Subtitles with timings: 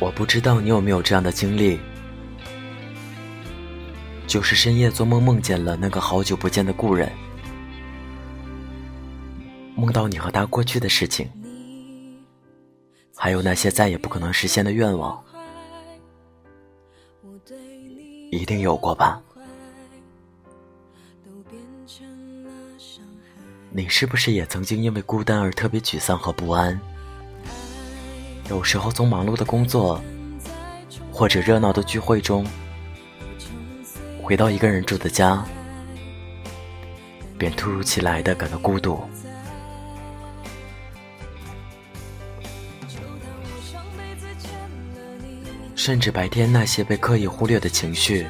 [0.00, 1.78] 我不知道你有没有这样的经历，
[4.28, 7.10] 就是深夜做梦梦见了那个好久不见的故人，
[9.74, 11.28] 梦到你和他过去的事情，
[13.16, 15.20] 还有那些再也不可能实现的愿望，
[18.30, 19.20] 一定有过吧？
[23.70, 26.80] 你是不是也曾经因为孤单而特别沮丧和不安？
[28.48, 30.02] 有时候从忙碌的工作
[31.12, 32.46] 或者热闹的聚会中，
[34.22, 35.44] 回到一个人住的家，
[37.36, 39.00] 便突如其来的感到孤独，
[45.74, 48.26] 甚至白天那些被刻意忽略的情绪，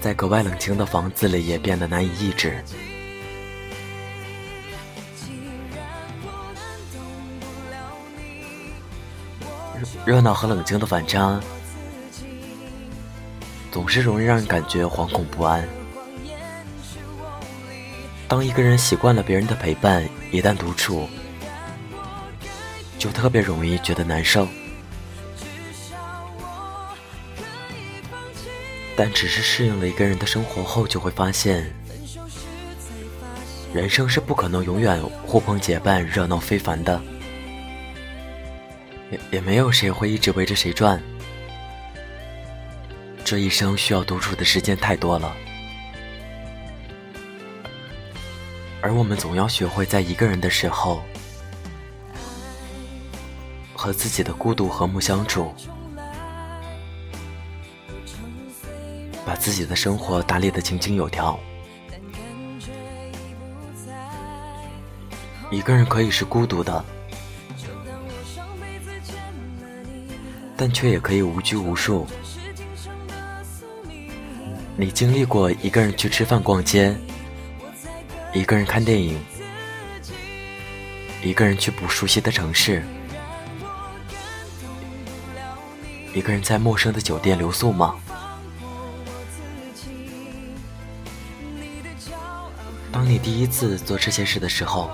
[0.00, 2.64] 在格外冷清的房子里也变得难以抑制。
[10.06, 11.40] 热闹和冷静的反差，
[13.72, 15.66] 总是容易让人感觉惶恐不安。
[18.28, 21.08] 当一个人习惯了别人的陪伴，一旦独处，
[22.98, 24.46] 就特别容易觉得难受。
[28.96, 31.74] 但只是适应了一个人的生活后，就会发现，
[33.72, 37.00] 人生是不可能永远呼朋结伴、热闹非凡的。
[39.10, 41.02] 也也没有谁会一直围着谁转，
[43.24, 45.34] 这一生需要独处的时间太多了，
[48.80, 51.02] 而我们总要学会在一个人的时候，
[53.74, 55.54] 和自己的孤独和睦相处，
[59.26, 61.38] 把自己的生活打理的井井有条。
[65.50, 66.84] 一个人可以是孤独的。
[70.64, 72.06] 但却也可以无拘无束。
[74.78, 76.96] 你经历过一个人去吃饭、逛街，
[78.32, 79.22] 一个人看电影，
[81.22, 82.82] 一个人去不熟悉的城市，
[86.14, 87.96] 一个人在陌生的酒店留宿吗？
[92.90, 94.90] 当你第一次做这些事的时候，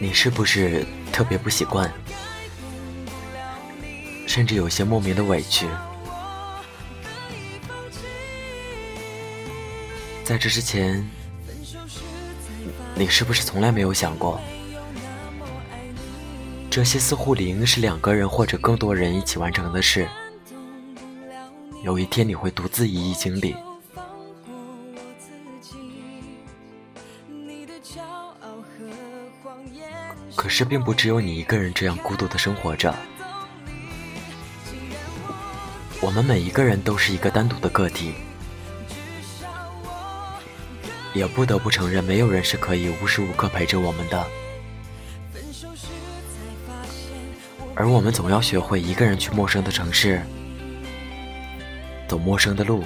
[0.00, 1.88] 你是不是特别不习惯？
[4.36, 5.66] 甚至有些莫名的委屈。
[10.22, 11.02] 在这之前，
[12.94, 14.38] 你是不是从来没有想过，
[16.68, 20.06] 这些似乎理应是两个人或者更多人一起完成的事，
[21.82, 23.56] 有一天你会独自一一经历。
[30.36, 32.94] 可是，并不只有你一个人这样孤独的生活着。
[36.06, 38.14] 我们每一个人都是一个单独的个体，
[41.12, 44.24] 也不得不承认，没有人是可以无时无刻陪着我们的。
[47.74, 50.22] 而我们总要学会一个人去陌生的城市，
[52.06, 52.84] 走陌生的路，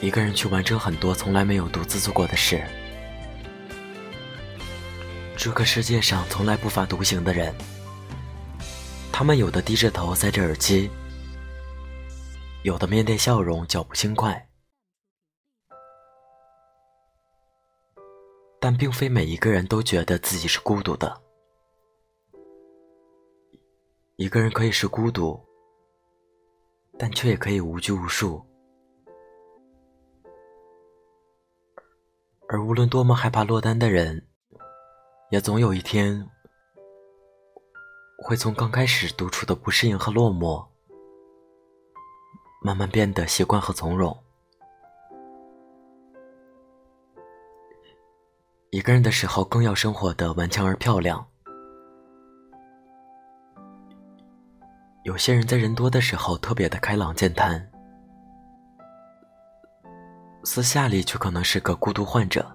[0.00, 2.60] 一个人去完成很多从来没有独自做过的事。
[5.36, 7.54] 这个世界上从来不乏独行的人。
[9.16, 10.90] 他们有的低着头塞着耳机，
[12.64, 14.48] 有的面带笑容，脚步轻快，
[18.58, 21.22] 但并非每一个人都觉得自己是孤独的。
[24.16, 25.40] 一个人可以是孤独，
[26.98, 28.44] 但却也可以无拘无束。
[32.48, 34.26] 而无论多么害怕落单的人，
[35.30, 36.28] 也总有一天。
[38.26, 40.66] 会从刚开始独处的不适应和落寞，
[42.62, 44.16] 慢慢变得习惯和从容。
[48.70, 51.22] 一个人的时候，更要生活的顽强而漂亮。
[55.02, 57.70] 有些人在人多的时候特别的开朗健谈，
[60.44, 62.50] 私下里却可能是个孤独患者。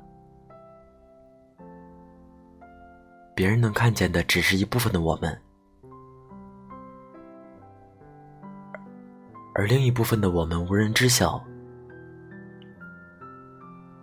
[3.36, 5.39] 别人能看见的只是一部分的我们。
[9.60, 11.44] 而另一部分的我们无人知晓，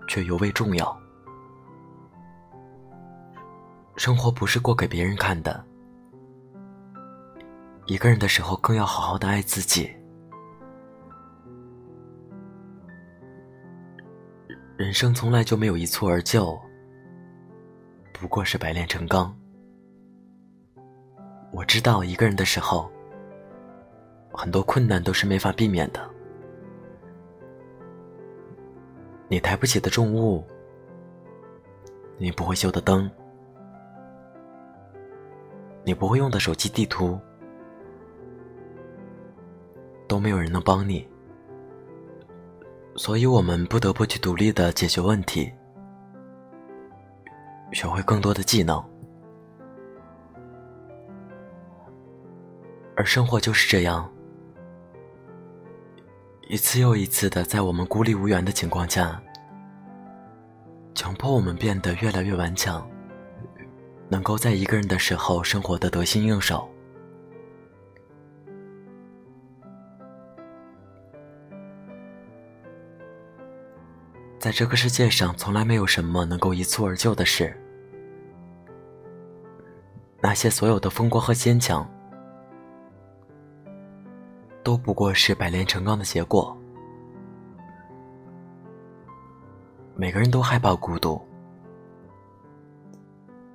[0.06, 0.94] 却尤为重要。
[3.97, 5.64] 生活不是过给别人看的，
[7.87, 9.91] 一个人的时候更要好好的爱自己。
[14.76, 16.61] 人生从来就没有一蹴而就，
[18.12, 19.35] 不过是百炼成钢。
[21.50, 22.93] 我知道一个人的时候，
[24.36, 26.10] 很多困难都是没法避免的。
[29.28, 30.44] 你抬不起的重物，
[32.18, 33.10] 你不会修的灯，
[35.84, 37.18] 你不会用的手机地图，
[40.06, 41.08] 都没有人能帮你。
[42.94, 45.52] 所以我们不得不去独立的解决问题，
[47.72, 48.82] 学会更多的技能，
[52.94, 54.10] 而生活就是这样，
[56.48, 59.20] 一次又一次的在我们孤立无援的情况下，
[60.94, 62.88] 强迫我们变得越来越顽强，
[64.08, 66.70] 能够在一个人的时候生活的得心应手。
[74.38, 77.60] 在这个世界上，从来没有什么能够一蹴而就的事。
[80.20, 81.88] 那些所有的风光和坚强，
[84.66, 86.58] 都不过是百炼成钢的结果。
[89.94, 91.22] 每个人都害怕孤独，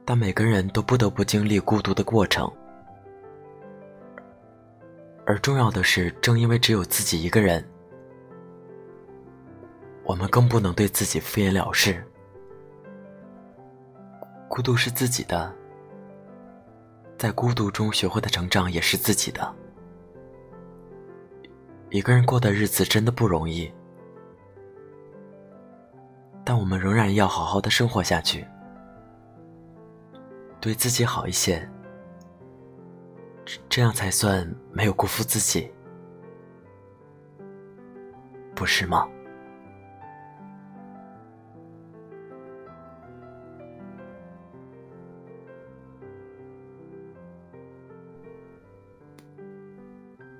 [0.06, 2.50] 但每个人都不得不经历孤独的过程。
[5.26, 7.62] 而重要的是，正因为只有自己一个人。
[10.06, 12.02] 我们更不能对自己敷衍了事。
[14.48, 15.54] 孤独是自己的，
[17.18, 19.56] 在孤独中学会的成长也是自己的。
[21.92, 23.70] 一个人过的日子真的不容易，
[26.46, 28.48] 但我们仍然要好好的生活下去，
[30.62, 31.70] 对自己好一些，
[33.68, 35.70] 这样才算没有辜负自己，
[38.56, 39.06] 不是吗？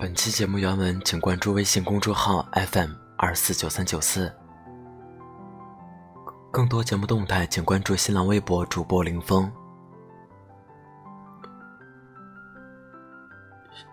[0.02, 4.34] 本期节目原文，请关注微信公众号 FM 二四九三九四。
[6.50, 9.54] 更多节目动态，请关注新浪微博主播林峰。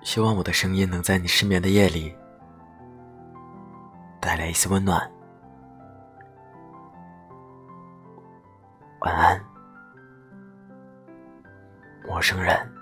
[0.03, 2.17] 希望我的声音能在你失眠的夜里
[4.19, 4.99] 带来一丝温暖。
[9.01, 9.45] 晚安，
[12.07, 12.78] 陌生人。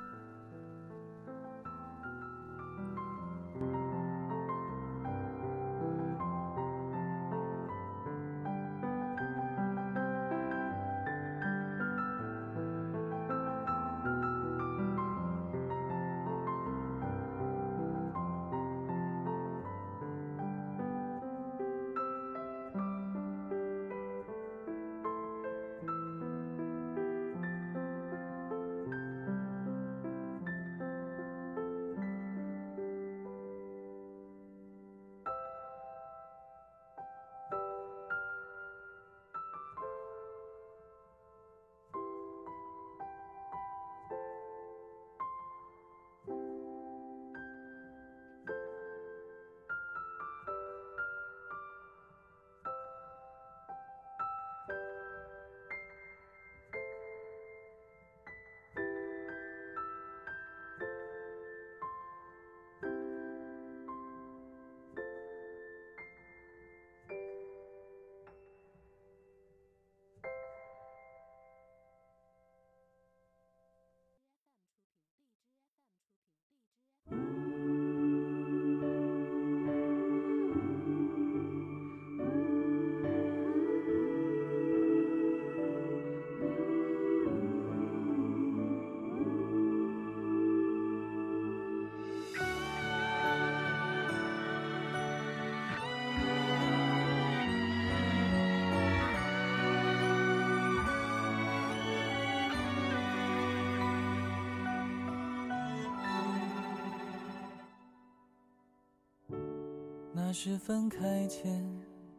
[110.39, 111.67] 是分开前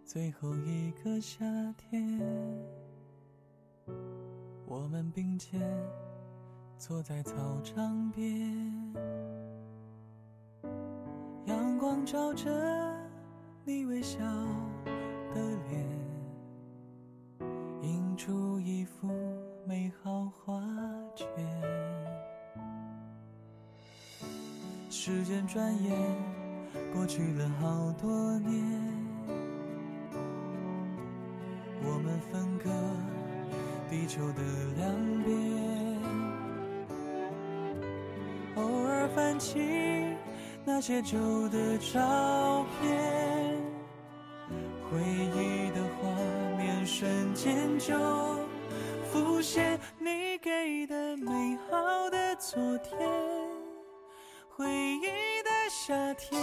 [0.04, 1.46] 最后一个夏
[1.78, 2.20] 天，
[4.66, 5.62] 我们并肩
[6.80, 8.92] 坐在操场边，
[11.46, 12.50] 阳光照着
[13.64, 14.18] 你微笑
[15.36, 15.88] 的脸，
[17.84, 19.08] 映出一幅
[19.64, 20.60] 美好画
[21.16, 21.28] 卷。
[24.90, 26.07] 时间转眼。
[26.98, 28.60] 过去了好多年，
[31.84, 32.72] 我们分隔
[33.88, 34.42] 地球的
[34.78, 35.38] 两边，
[38.56, 39.60] 偶尔翻起
[40.66, 43.62] 那些旧的照片，
[44.90, 46.10] 回忆的画
[46.58, 47.94] 面瞬间就
[49.12, 52.98] 浮现，你给的美好的昨天，
[54.50, 56.42] 回忆的夏天，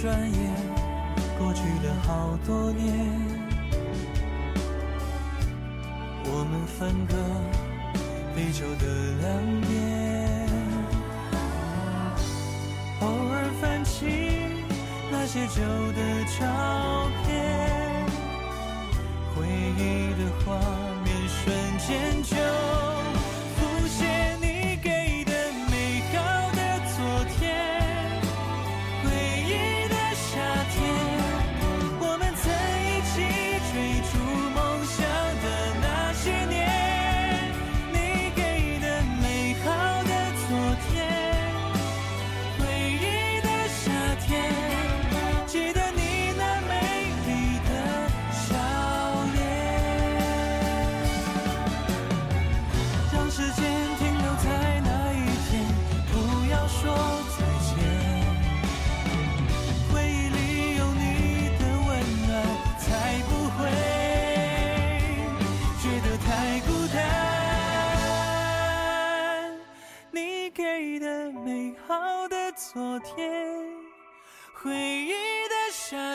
[0.00, 0.54] 转眼
[1.38, 2.92] 过去了好多年，
[6.24, 7.14] 我们分隔
[8.34, 8.84] 地球的
[9.20, 9.30] 两
[9.62, 9.70] 边，
[13.00, 14.06] 偶尔翻起
[15.10, 15.60] 那些旧
[15.92, 16.00] 的
[16.38, 16.40] 照
[17.24, 17.30] 片，
[19.34, 19.46] 回
[19.76, 19.80] 忆
[20.18, 20.46] 的画
[21.04, 21.42] 面瞬
[21.78, 21.88] 间
[22.22, 22.36] 就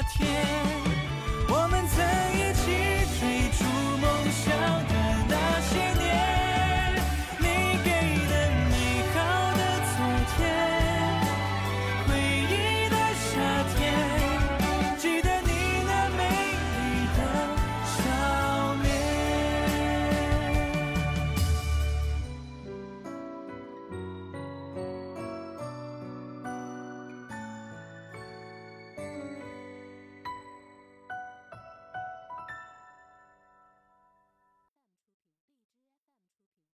[0.07, 0.56] 天。